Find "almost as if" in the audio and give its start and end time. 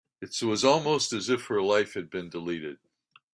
0.65-1.45